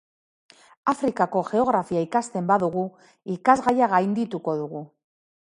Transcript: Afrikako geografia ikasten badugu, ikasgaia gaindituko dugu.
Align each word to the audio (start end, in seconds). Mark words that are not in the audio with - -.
Afrikako 0.93 1.43
geografia 1.49 2.03
ikasten 2.07 2.49
badugu, 2.53 2.87
ikasgaia 3.37 3.93
gaindituko 3.95 4.61
dugu. 4.65 4.87